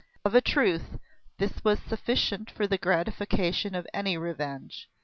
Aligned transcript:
Of 0.25 0.33
a 0.33 0.41
truth 0.41 0.97
this 1.37 1.63
was 1.63 1.77
sufficient 1.79 2.49
for 2.49 2.65
the 2.65 2.79
gratification 2.79 3.75
of 3.75 3.85
any 3.93 4.17
revenge. 4.17 4.87